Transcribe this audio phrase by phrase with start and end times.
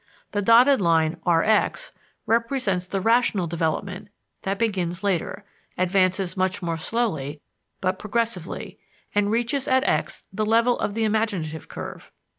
[0.31, 1.91] The dotted line RX
[2.25, 4.07] represents the rational development
[4.41, 5.45] that begins later,
[5.77, 7.39] advances much more slowly,
[7.81, 8.79] but progressively,
[9.13, 12.11] and reaches at X the level of the imaginative curve.